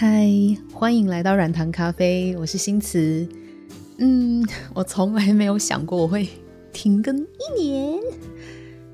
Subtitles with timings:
[0.00, 0.26] 嗨，
[0.72, 3.28] 欢迎来到软糖咖啡，我是新慈。
[3.98, 4.42] 嗯，
[4.72, 6.26] 我从来没有想过我会
[6.72, 8.00] 停更一年。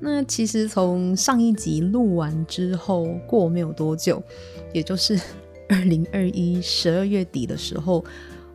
[0.01, 4.21] 那其实从上一集录完之后，过没有多久，
[4.73, 5.17] 也就是
[5.69, 8.03] 二零二一十二月底的时候，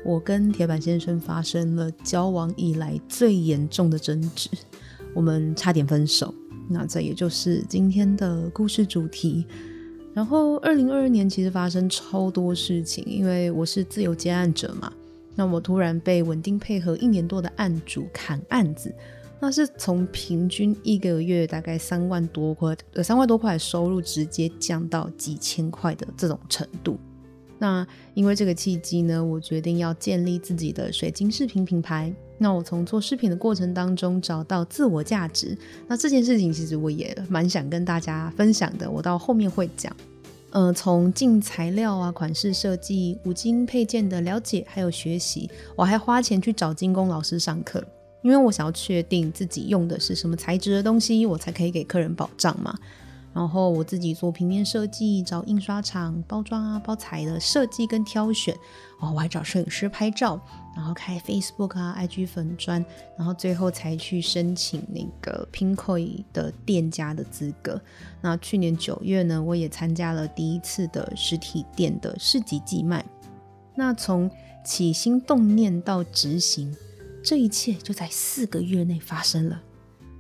[0.05, 4.51] 我跟铁板先生发生了交往以来最严重的争执，
[5.15, 6.35] 我们差点分手。
[6.69, 9.47] 那这也就是今天的故事主题。
[10.15, 14.93] 然后，二零二二年其实发生超多事情，因为我是自由接案者嘛。
[15.35, 18.95] 那我突然被稳定配合一年多的案主砍案子，
[19.41, 26.99] 那是从平均一个月大概三万多块，呃，三万多块的收入直接降到几千块的这种程度。
[27.59, 32.13] 那因为这个契机呢，我决定要建立自己的水晶饰品品牌。
[32.43, 35.57] 那我从做饰品的过程当中找到自我价值。
[35.87, 39.95] 那这件事情其实我也蛮想跟大家分享的，我到后面会讲。
[40.51, 47.83] 呃，从进材料啊、款式设计、五金配件的了解还有学习，我还花钱去找精工老师上课，
[48.23, 52.77] 因为我想要确定自己用的是什么材质的东西，我才可以给客人保障嘛。
[53.35, 58.55] 然后我自己做平面设计，找印刷厂包装啊、包材的设计跟挑选。
[59.01, 60.41] 哦，我还找摄影师拍照，
[60.77, 62.85] 然后开 Facebook 啊、IG 粉砖，
[63.17, 67.81] 然后最后才去申请那个 Pinkoi 的店家的资格。
[68.21, 73.05] 那去年九月呢，我也参加了第一次的实体店的市集寄卖。
[73.75, 74.31] 那从
[74.65, 76.77] 起心动念到执行，
[77.25, 79.63] 这一切就在四个月内发生了。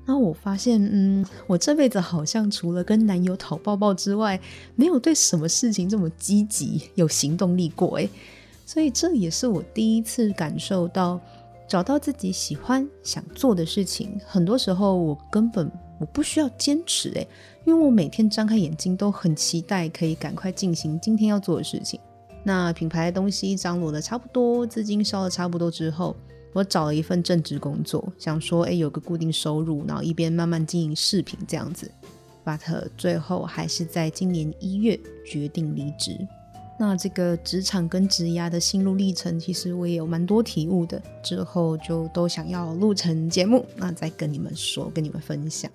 [0.05, 4.39] 然后我发现，嗯，我这辈子好像除了跟男友讨抱抱之外，
[4.75, 8.11] 没有对什么事情这么积极有行动力过，诶，
[8.67, 11.21] 所以这也是我第一次感受到，
[11.69, 17.29] 找到自己喜欢想做的事情，很多时候我根本我不需要坚持，诶，
[17.65, 22.01] 因为我每天张开眼睛都很期待可以赶快进行今天要做的事情。
[22.43, 26.17] 那品牌的东西张罗的差不多，资金烧的差不多之后。
[26.53, 31.91] 我找了一份正职工作，想说，哎，有个固定收入，然后一边慢慢经营饰品这样子。
[32.45, 32.61] But
[32.99, 36.19] 最后还是在今年一月决定离职。
[36.79, 41.01] 那这个职场跟职涯的心路历程，其实我也有蛮多体悟的。
[41.23, 45.71] 之后就都想要录成节目，那再跟你们说，跟你们分享。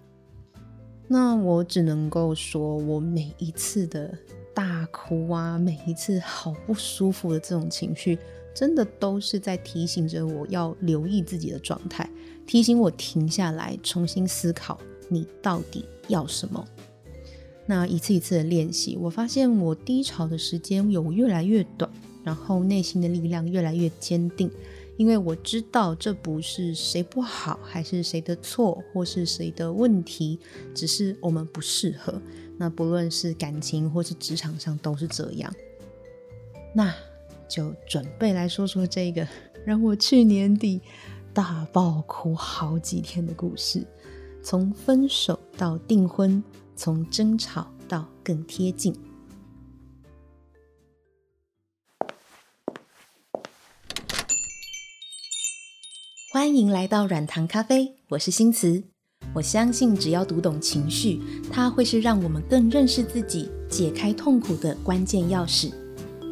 [1.07, 4.13] 那我只能够说，我每一次的
[4.53, 8.19] 大哭啊，每一次好不舒服的这种情绪。
[8.57, 12.09] 真的都是在提醒着我要留意自己的状态，
[12.47, 14.79] 提醒我停下来，重新思考
[15.09, 16.67] 你到底要什么。
[17.67, 21.87] 那一次一次的练习，我发现我低潮的时间有越来越短，
[22.23, 24.49] 然后内心的力量越来越坚定，
[24.97, 30.39] 因为我知道这不是谁不好，还是谁的错，或是谁的问题，
[30.73, 32.19] 只是我们不适合。
[32.57, 35.53] 那不论是感情或是职场上都是这样。
[36.73, 36.91] 那。
[37.47, 39.27] 就准备来说说这个
[39.65, 40.81] 让我去年底
[41.33, 43.85] 大爆哭好几天的故事，
[44.41, 46.43] 从分手到订婚，
[46.75, 48.95] 从争吵到更贴近。
[56.31, 58.83] 欢迎来到软糖咖啡，我是新慈。
[59.33, 61.19] 我相信，只要读懂情绪，
[61.51, 65.73] 它会是让我们更认识自己、解开痛苦的关键钥匙。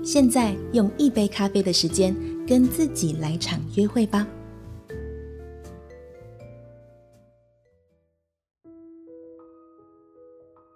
[0.06, 2.16] 现在用一杯咖啡的时间，
[2.48, 4.28] 跟自己来场约会吧。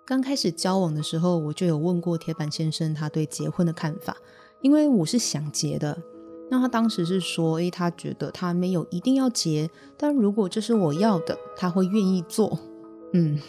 [0.04, 4.18] 刚开始交往的时候，我就有问过铁板先生他对结婚的看法，
[4.64, 6.02] 因为我是想结的。
[6.50, 12.58] 那他当时是说，诶，他觉得他没有一定要结，但如果这是我要的，他会愿意做。
[13.14, 13.40] 嗯，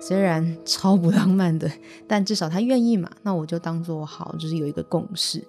[0.00, 1.70] 虽然超不浪漫的，
[2.06, 5.46] 但至少他愿意嘛，那我就当做好，就是有一个共识。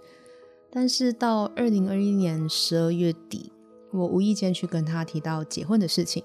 [0.69, 3.51] 但是到二零二一年十二月底，
[3.91, 6.23] 我无意间去跟他提到结婚的事情，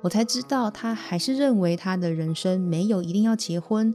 [0.00, 3.94] 我才知道他还是认为他的人生没有一定要结婚，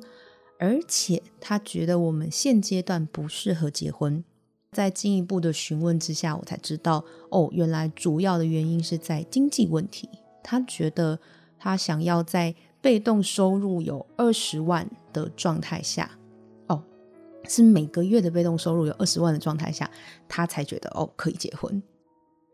[0.57, 4.23] 而且他觉得我们现阶段不适合结婚。
[4.71, 10.07] 在进一步的询问之下，我才知道，哦，原来主要的原因是在经济问题。
[10.43, 11.19] 他觉得
[11.57, 12.55] 他想要在
[12.87, 16.09] 被动收入有二十万的状态下，
[16.67, 16.81] 哦，
[17.45, 19.91] 是每个月的被动收入有二十万的状态下，
[20.29, 21.83] 他才觉得哦可以结婚。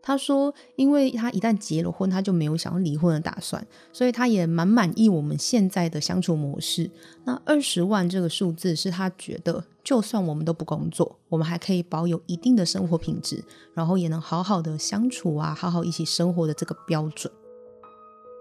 [0.02, 6.90] 他说，因为他一旦结了婚，他就没有想要离婚的打算，所以他也蛮满意我们现在的相处模式。
[7.26, 13.44] 那二十万这个数字是他觉得，就算我们都不工作，我们还可以保有一定的生活品质，
[13.76, 17.32] 然后也能好好的相处啊，好好一起生活的这个标准。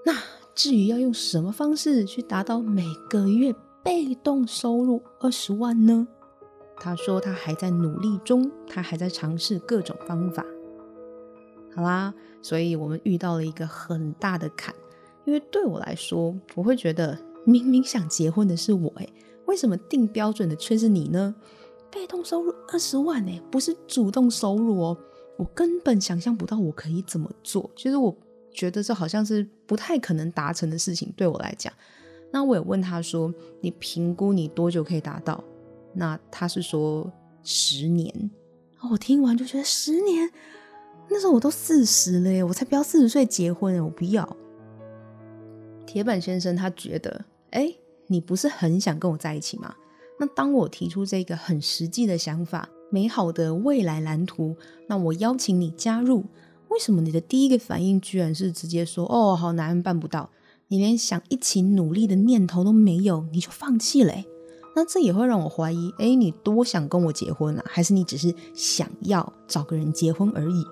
[0.06, 0.14] 那。
[0.54, 6.06] 至于要用什么方式去达到每个月被动收入二十万呢？
[6.76, 10.44] 他说他还在努力中，他还在尝试各种方法。
[11.74, 12.12] 好啦，
[12.42, 14.74] 所以我们遇到了一个很大的坎，
[15.24, 19.12] 因为对我来说，我会觉得明明想结婚的是我，诶，
[19.46, 21.34] 为什么定标准的却是你呢？
[21.90, 24.98] 被动收入二十万，诶，不是主动收入哦，
[25.38, 27.70] 我根本想象不到我可以怎么做。
[27.76, 28.14] 其实我
[28.52, 31.72] 觉得这好像是不太可能达成的事情，对我来讲。
[32.30, 35.42] 那我也问他说：“你评估你多久可以达到？”
[35.94, 37.10] 那他是说
[37.42, 38.30] 十年。
[38.90, 40.30] 我听完就觉得十年。
[41.08, 44.36] 那时候我都四十了耶，我才不要四十岁结婚，我不要。
[45.86, 47.74] 铁板先生他觉得，哎，
[48.06, 49.74] 你不是很想跟我在一起吗？
[50.18, 54.56] 那当我提出这个很实际的想法、美好的未来蓝图，
[54.88, 56.24] 那我邀请你加入，
[56.72, 60.30] 为什么你的第一个反应居然是直接说，哦，好难，办不到，
[60.68, 64.14] 你连想一起努力的念头都没有，你就放弃了？
[64.74, 67.64] 那这也会让我怀疑，哎，你多想跟我结婚啊？
[67.66, 70.64] 还是你只是想要找个人结婚而已？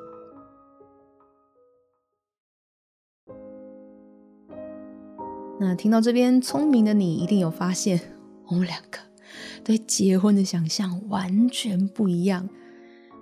[5.60, 8.00] 那听到这边，聪明的你一定有发现，
[8.46, 8.98] 我们两个
[9.62, 12.48] 对结婚的想象完全不一样。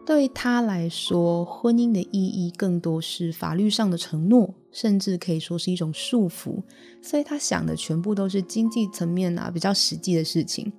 [0.08, 6.62] 对他来说，婚姻的意义更多是法律上的承诺，甚至可以说是一种束缚。
[7.02, 10.72] 所以他想的全部都是经济层面啊，比较实际的事情。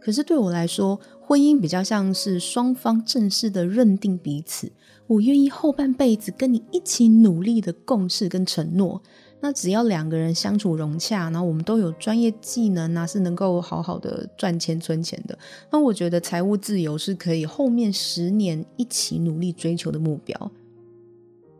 [0.00, 4.70] 可是对我来说，婚姻比较像是双方正式的认定彼此，
[5.08, 9.02] 我愿意后半辈子跟你一起努力的共事跟承诺。
[9.44, 15.38] 那只要两个人相处融洽，然后我们都有专业技能啊，是能够好好的赚钱存钱的。
[15.70, 20.50] 那我觉得财务自由是可以后面十年一起努力追求的目标。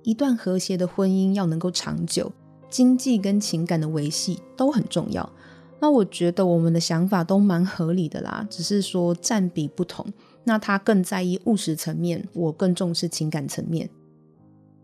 [0.03, 2.33] 一段和谐的婚姻要能够长久，
[2.71, 5.31] 经济跟情感的维系都很重要。
[5.79, 10.07] 那我觉得我们的想法都蛮合理的啦，只是说占比不同。
[10.45, 13.91] 那他更在意务实层面，我更重视情感层面。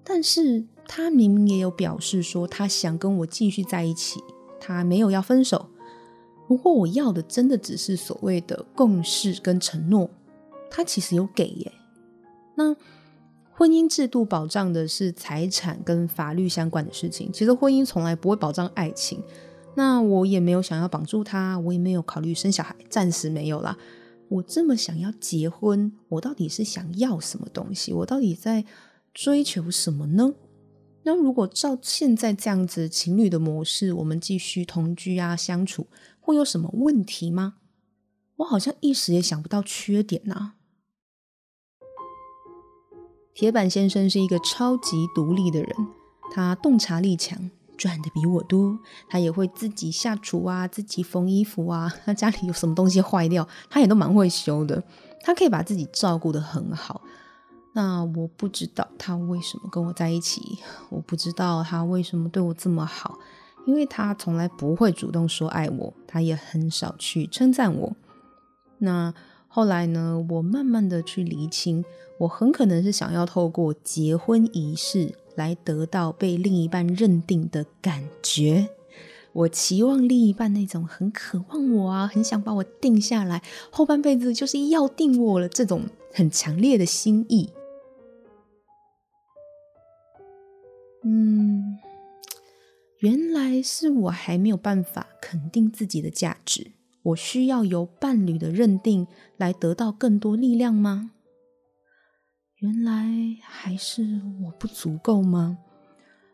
[0.05, 0.67] 但是。
[0.93, 4.19] 他明明也有表示说，他想跟我继续在一起，
[4.59, 5.71] 他没有要分手。
[6.49, 10.11] 不过我要的真的只是所谓的共识跟承诺，
[10.69, 11.73] 他其实有给耶。
[12.57, 12.75] 那
[13.53, 19.23] 婚姻制度保障的是财产跟法律相关的事情，其实婚姻从来不会保障爱情。
[19.77, 23.79] 那我也没有想要绑住他，我也没有考虑生小孩，暂时没有啦。
[24.29, 27.93] 我这么想要结婚，我到底是想要什么东西？
[27.93, 28.65] 我到底在
[29.15, 30.35] 追求什么呢？
[31.03, 35.87] 那如果照现在这样子情侣的模式，我们继续同居啊，相处，
[36.21, 37.55] 会有什么问题吗？
[38.37, 40.53] 我好像一时也想不到缺点呐、
[43.35, 45.75] 铁板先生是一个超级独立的人，
[46.33, 54.83] 他洞察力强，赚的比我多，他也会自己下厨啊，自己缝衣服啊，他家里有什么东西坏掉，他也都蛮会修的，
[55.23, 57.03] 他可以把自己照顾得很好。
[57.81, 60.59] 那我不知道他为什么跟我在一起，
[60.91, 63.19] 我不知道他为什么对我这么好，
[63.67, 67.97] 因为他从来不会主动说爱我，他也很少去称赞我。
[68.81, 69.15] 那
[69.49, 71.83] 后来呢，我慢慢的去厘清，
[72.19, 78.69] 我很可能是想要透过结婚仪式来得到被另一半认定的感觉。
[79.33, 87.49] 我期望另一半那种很渴望我啊，很想把我定下来，后半辈子就是要定我了这种很强烈的心意。
[91.03, 91.79] 嗯，
[92.99, 101.13] 原来是我还没有办法肯定自己的价值，我需要由伴侣的认定来得到更多力量吗？
[102.59, 103.09] 原来
[103.43, 105.57] 还是我不足够吗？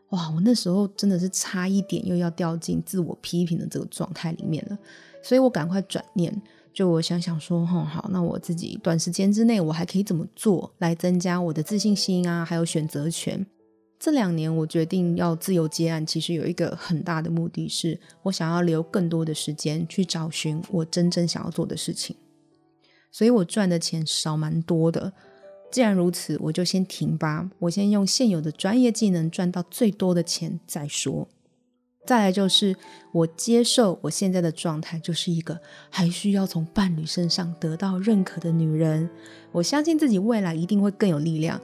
[0.09, 4.77] 哇，我那时候真的是差一点又要掉进自我批评的这个状态里面了，
[5.23, 6.41] 所以我赶快转念，
[6.73, 13.45] 就我想想说，哼，好，那我自己短时间之内我还可以怎么做来增加我的自信心啊，还有选择权。
[13.99, 22.15] 这两年，我决定要自由接案，其实有一个很大的目的是，我想要留更多的时间去找寻我真正想要做的事情。
[23.11, 25.11] 所以我赚的钱少蛮多的。
[25.71, 31.27] 既然如此，我就先停吧，我先用现有的专业技能赚到最多的钱再说。
[32.05, 32.75] 再来就是，
[33.11, 39.09] 我接受我现在的状态，就是一个还需要从伴侣身上得到认可的女人。
[39.51, 41.59] 我相信自己未来一定会更有力量。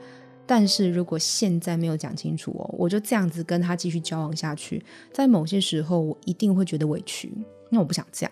[0.46, 4.84] 但是如果现在没有讲清楚哦，我就这样子跟他继续交往下去，
[5.14, 7.30] 在某些时候我一定会觉得委屈，
[7.70, 8.32] 因为我不想这样。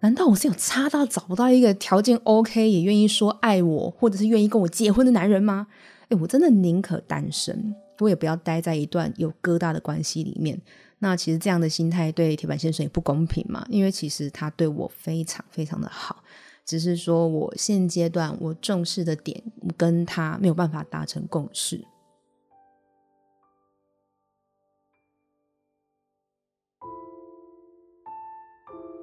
[0.00, 5.68] 难道我是有差到找不到一个条件 OK 也愿意说爱我，或者是愿意跟我结婚的男人吗？
[6.08, 10.60] 哎，我真的宁可单身，我也不要待在一段有疙瘩的关系里面。
[10.98, 16.22] 那其实这样的心态对铁板先生也不公平嘛，因为其实他对我非常非常的好。
[16.64, 19.42] 只是说我现阶段我重视的点
[19.76, 21.84] 跟他没有办法达成共识。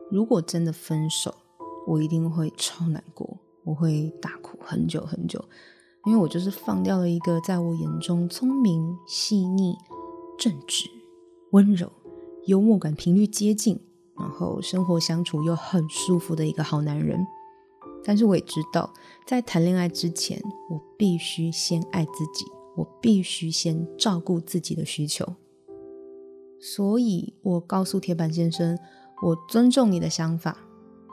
[0.09, 1.35] 如果真的分手，
[1.85, 5.43] 我一定会超难过，我会大哭很久很久，
[6.05, 9.75] 因为我就是放掉了一个在我眼中聪明、细腻、
[10.39, 10.89] 正直、
[11.51, 11.91] 温柔、
[12.47, 13.79] 幽默感频率接近，
[14.17, 17.27] 然后生活相处又很舒服的一个好男人。
[18.03, 18.91] 但是我也知道，
[19.25, 25.35] 在谈恋爱之前，我必须先爱自己，我必须先照顾自己的需求。
[26.59, 28.77] 所以我告诉铁板先生，
[29.21, 30.57] 我尊重你的想法，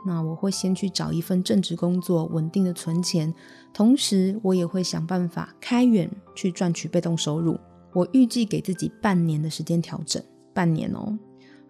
[0.06, 3.32] 那我会先去找一份正职工作，稳定的存钱，
[3.72, 7.58] 同时我也会想办法开源去赚取被动收入。
[7.92, 11.18] 我预计给自己半年的时间调整，半年哦。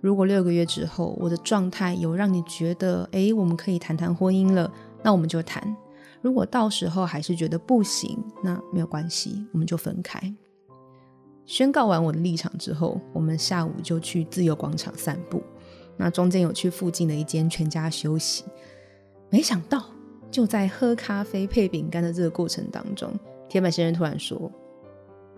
[0.01, 5.77] 如果六个月之后我的状态有让你觉得，诶，我们可以谈谈婚姻了，那我们就谈。
[6.23, 10.35] 如果到时候还是觉得不行，那没有关系，我们就分开。
[11.45, 15.43] 宣告完我的立场之后，我们下午就去自由广场散步。
[15.97, 18.45] 那中间有去附近的一间全家休息，
[19.31, 19.85] 没想到
[20.31, 23.13] 就在喝咖啡配饼干的这个过程当中，
[23.49, 24.51] 铁板先生突然说：“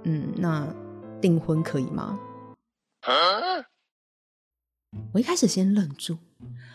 [0.05, 0.67] 嗯，那
[1.21, 2.19] 订婚可以吗？”
[3.03, 3.13] 啊？
[5.13, 6.17] 我一开始先愣住，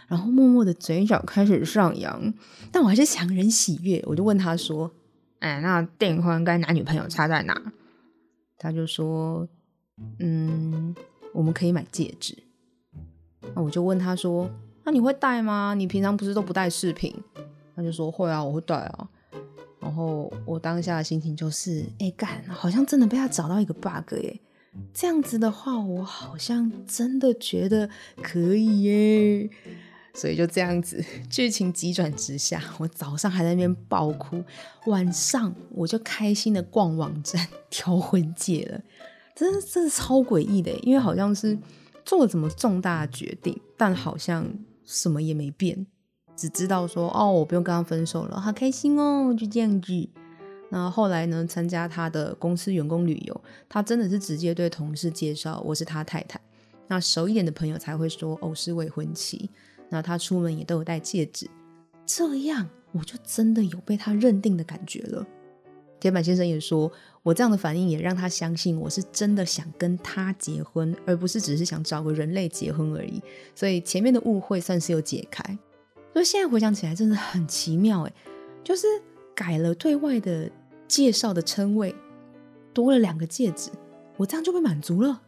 [0.08, 2.34] 然后默默的嘴角开始上扬，
[2.72, 4.92] 但我还是强忍喜悦，我就问他说
[5.40, 7.74] ：“哎，那订婚跟男女朋友差在哪？”
[8.58, 9.48] 他就说
[10.20, 10.96] ：“嗯，
[11.34, 12.38] 我们可以买戒指。”
[13.56, 14.50] 那我就问他说
[14.86, 15.74] ：“那你会戴吗？
[15.74, 17.14] 你平常不是都不戴饰品？”
[17.76, 19.10] 他就说：“会啊，我会戴啊。”
[19.82, 24.40] 然后我当下的心情就是：“哎干，好像真的被他找到一个 bug 耶！
[24.94, 27.90] 这样子的话，我好像真的觉得
[28.22, 29.50] 可以耶。”
[30.14, 34.44] 所以就这样子，剧情急转直下，我早上还在那边爆哭，
[34.86, 38.82] 晚上我就开心的逛网站挑婚戒了。
[39.36, 41.58] 真的，真的超诡异的，因为好像是。
[42.06, 44.46] 做了什么重大的决定，但好像
[44.84, 45.88] 什么也没变，
[46.36, 50.10] 只知道说哦，我不用跟他分手了，好开心哦，就这样子。
[50.68, 56.38] 那后来呢，参加他的公司员工旅游，他真的是直接对同事介绍我是他太太。
[56.88, 59.50] 那熟一点的朋友才会说哦，是未婚妻。
[59.94, 61.48] 那他出门也都有戴戒指，
[62.04, 65.24] 这样我就真的有被他认定的感觉了。
[66.00, 73.22] 铁板先生也说，我这样的反应也让他相信我是真的想跟他结婚，而不是只是想找个人类结婚而已。
[73.54, 75.58] 所以前面的误会算是有解开。
[76.12, 78.14] 所以现在回想起来真的很奇妙，哎，
[78.64, 78.88] 就是
[79.36, 80.50] 改了对外的
[80.88, 81.96] 介绍的称谓，
[82.74, 83.70] 多了两个戒指，
[84.18, 85.22] 我这样就被满足了。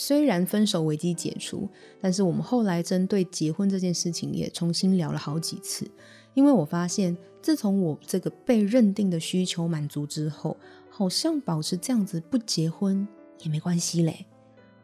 [0.00, 1.68] 虽然分手危机解除，
[2.00, 5.90] 但是我们后来针对结婚这件事情也重新聊了好几次。
[6.34, 10.56] 因为我发现，自从我这个被认定的需求满足之后，
[10.88, 13.08] 好像保持这样子不结婚
[13.40, 14.24] 也没关系嘞。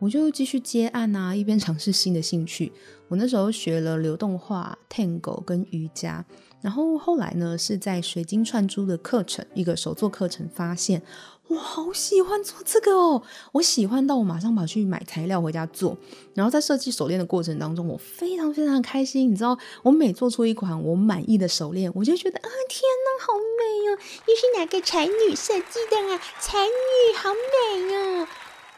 [0.04, 2.70] 我就继续接案啊，一边尝试新的兴趣。
[3.08, 6.22] 我那时候学了流动画、Tango 跟瑜伽。
[6.60, 11.00] 然后后来呢，是在水晶串珠的课程，一个手作课程，发现
[11.48, 13.22] 我好喜欢做这个哦！
[13.52, 15.96] 我喜欢到我马上跑去买材料回家做。
[16.34, 19.30] 然后在设计手链的过程当中，我非常非常开心。
[19.32, 23.98] 你知道，我每做出一款我满意的手链，我就觉得啊，天哪，好美哦！
[24.28, 26.20] 又是哪个才女设计的啊？
[26.40, 28.28] 才女好美啊！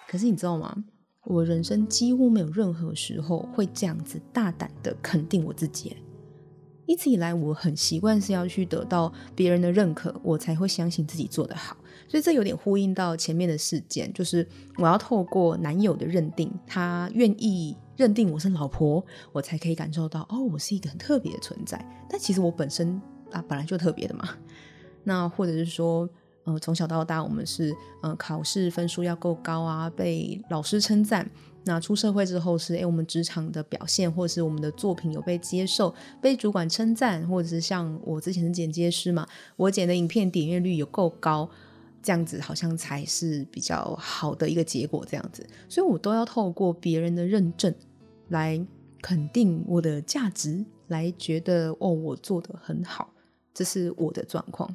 [0.09, 0.85] 可是你知道吗？
[1.27, 5.97] 我人生几乎没有任何时候会这样子大胆的肯定我自己。
[6.87, 11.77] 一直以来，我很习惯是要去得到别人的认可，我才会相信自己做得好。
[12.07, 21.85] 所以这有点呼应到前面的事件，就是我要透过男友的认定，他愿意认定我是老婆，我才可以感受到哦，我是一个很特别的存在。
[22.09, 23.03] 但其实我本身
[23.33, 24.29] 啊，本来就特别的嘛。
[25.03, 26.09] 那或者是说，
[26.47, 31.31] 呃，从小到大，我们是呃考试分数要够高啊，被老师称赞。
[31.65, 39.27] 那出社会之后是，诶，我们职场的表现，或者是我们的作品有被接受，被主管称赞，或者是像我之前的剪接师嘛，
[39.57, 41.51] 我剪的影片点阅率有够高，
[42.01, 47.75] 这样子好像才是比较好的一个结果，这样子，所以我都要透过别人的认证
[48.29, 48.65] 来
[49.03, 53.13] 肯定我的价值，来觉得哦，我做得很好，
[53.53, 54.73] 这是我的状况，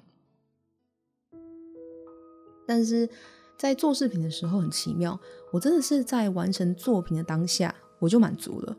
[2.71, 3.09] 但是。
[3.57, 5.19] 在做视频的时候很奇妙，
[5.51, 8.75] 我真的是在完成作品的当下我就满足了。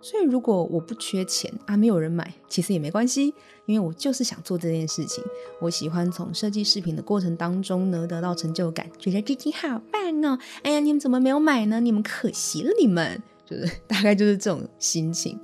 [0.00, 3.34] 所以如果我不缺钱啊，没有人买，其实也没关系，
[3.66, 5.22] 因为我就是想做这件事情。
[5.60, 10.38] 我喜欢从设计视频的过程当中呢得到成就感，觉得自己好棒哦！
[10.62, 11.78] 哎呀，你们怎么没有买呢？
[11.80, 15.38] 你们可惜了，你们就是 大概就是这种心情。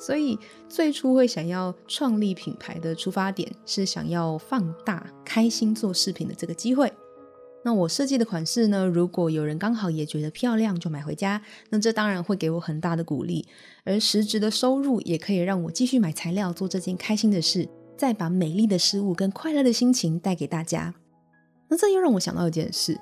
[0.00, 0.36] 所以
[0.68, 6.92] 最初会想要创立品牌的出发点是想要放大开心做视频的这个机会。
[7.64, 11.40] 那我设计的款式呢，如果有人刚好也觉得漂亮，就买回家，
[11.70, 13.46] 那这当然会给我很大的鼓励，
[13.84, 20.94] 而实质的收入也可以让我继续买材料做这件开心的事，再把美丽的事物跟快乐的心情带给大家。
[21.68, 23.00] 那这又让我想到一件事。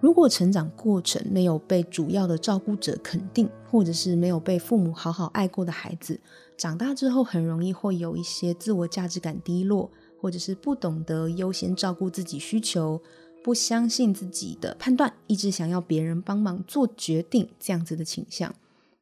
[0.00, 6.18] 如果成长过程没有被主要的照顾者肯定，或者是没有被父母好好爱过的孩子，
[6.56, 12.98] 长大之后很容易会有一些自我价值感低落，或者是不懂得优先照顾自己需求，
[13.42, 18.54] 不相信自己的判断，一直想要别人帮忙做决定这样子的倾向。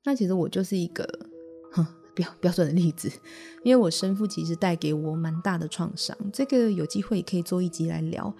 [0.05, 1.09] 那其实我就是一个
[1.73, 3.11] 哼 标标准的例子，
[3.63, 8.33] 因为我生父其实带给我蛮大的创伤，这个有机会可以做一集来聊。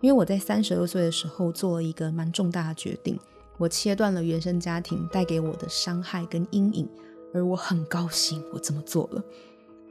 [0.00, 3.16] 因为我在三十二岁的时候做了一个蛮重大的决定，
[3.56, 6.88] 我切断了原生家庭带给我的伤害跟阴影，
[7.32, 9.22] 而我很高兴我这么做了。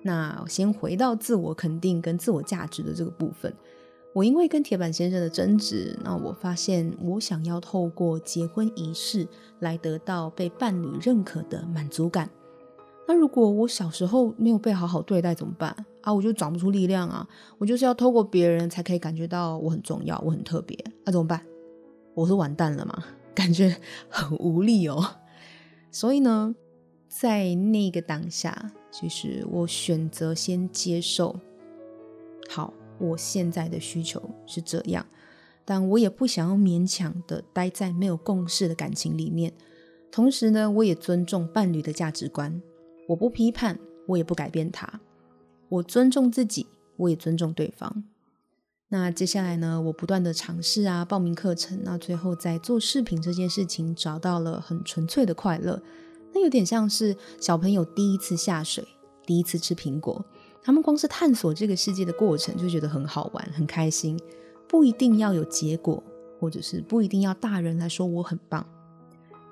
[0.03, 3.55] 那先回到自我肯定跟自我价值的这个部分，
[4.13, 9.27] 我因为跟铁板先生的争执，那我发现我想要透过结婚仪式
[9.59, 12.29] 来得到被伴侣认可的满足感。
[13.07, 15.75] 那如果我小时候没有被好好对待怎么办？
[16.01, 17.27] 啊，我就长不出力量啊！
[17.57, 21.45] 我就是要透过别人才可以感觉到我很重要，我很特别，那、怎么办？
[22.13, 23.03] 我是完蛋了吗？
[23.33, 23.75] 感觉
[24.09, 25.03] 很无力哦。
[25.89, 26.55] 所以呢，
[27.07, 31.39] 在那个当下，其实我选择先接受，
[32.49, 35.05] 好，我现在的需求是这样，
[35.65, 39.51] 但我也不想要勉强的待在没有共识的感情里面。
[40.11, 42.61] 同时呢，我也尊重伴侣的价值观，
[43.07, 44.99] 我不批判，我也不改变他。
[45.69, 46.67] 我尊重自己，
[46.97, 48.03] 我也尊重对方。
[48.89, 55.81] 那接下来呢，我不断的尝试啊，报名课程，那最后在做视频这件事情找到了很纯粹的快乐。
[56.33, 58.85] 那有点像是小朋友第一次下水，
[59.25, 60.25] 第一次吃苹果，
[60.63, 64.19] 他们光是探索这个世界的过程就觉得很好玩，很开心。
[64.67, 66.01] 不一定要有结果，
[66.39, 68.65] 或者是不一定要大人来说我很棒。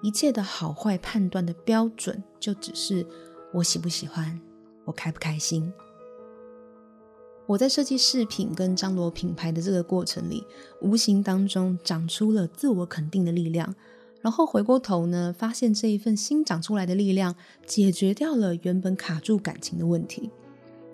[0.02, 3.06] 一切的好坏判断的标准，就只是
[3.54, 4.40] 我喜不喜欢，
[4.86, 5.74] 我开不开心。
[7.48, 10.46] 我在设计饰品跟张罗品牌的这个过程里，
[10.82, 13.76] 无形当中长出了自我肯定的力量。
[14.22, 20.30] 然后回过头呢，发现这一份新长出来的力量，解决掉了原本卡住感情的问题。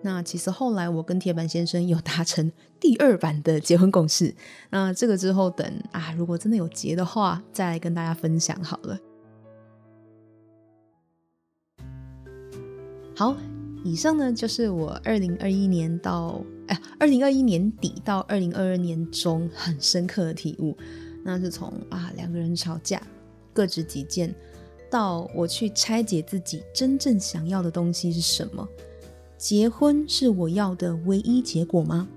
[0.05, 4.35] 那其实后来我跟铁板先生有达成 第二版的结婚共识。
[4.69, 8.99] 那这个之后等啊，如果真的有结的话，再来跟大家分享好了。
[13.15, 13.35] 好。
[13.83, 20.75] 以上呢，就是我二零二一年到哎，二零二一年底到二零二二年中很深刻的体悟。
[21.23, 22.99] 那是从啊两个人吵架，
[23.53, 24.33] 各执己见，
[24.89, 28.67] 到我去拆解自己真正想要的东西是什么。
[29.37, 32.07] 结婚是我要的唯一结果吗？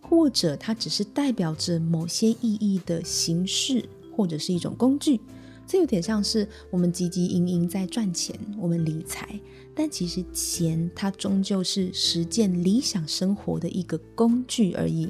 [0.00, 5.20] 或者它只是代表着某些意义的形式，或者是一种工具？
[5.66, 9.38] 这有点像是我们汲汲营营在赚钱，我们理财，
[9.74, 15.08] 但其实钱它终究是实践理想生活的一个工具而已。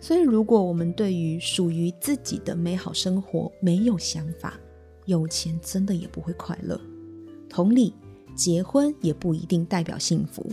[0.00, 4.58] 所以，如果我们对于属于自己的美好生活没有想法，
[5.06, 6.78] 有钱真的也不会快乐。
[7.48, 7.94] 同理，
[8.34, 10.44] 结婚也不一定代表幸福。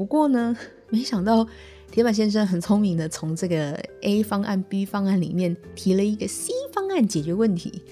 [0.00, 0.56] 不过呢，
[0.88, 1.46] 没想到
[1.92, 7.82] 铁板先生很聪明的从这个 A 方案、B 方案里面提了一个 C 方案解决问题。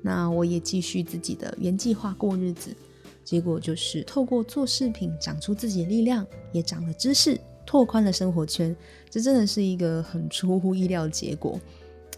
[0.00, 2.74] 那我也继续自己的原计划过日子，
[3.22, 8.74] 结果就是透过做饰品长出自己的力量，也长了知识，拓宽了生活圈。
[9.10, 11.60] 这真的是一个很出乎意料的结果。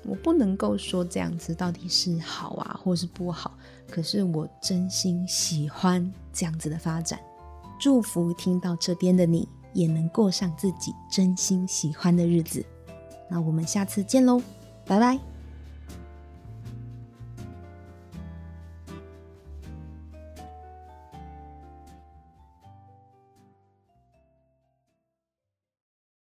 [0.06, 3.58] 我不能够说这样子到底是好啊，或是不好，
[3.90, 7.18] 可是我真心喜欢这样子的发展。
[7.80, 12.64] 祝福听到这边的你，也能过上自己真心喜欢的日子。
[13.30, 14.40] 那我们下次见喽，
[14.84, 15.29] 拜拜。